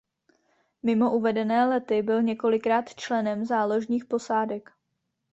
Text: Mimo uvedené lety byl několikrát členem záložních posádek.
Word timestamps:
Mimo 0.83 1.11
uvedené 1.15 1.65
lety 1.65 2.01
byl 2.01 2.21
několikrát 2.21 2.95
členem 2.95 3.45
záložních 3.45 4.05
posádek. 4.05 4.71